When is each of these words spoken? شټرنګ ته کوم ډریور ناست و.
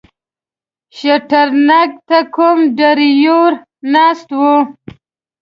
شټرنګ 0.97 1.91
ته 2.07 2.19
کوم 2.35 2.59
ډریور 2.77 3.51
ناست 3.93 4.29
و. 4.39 4.41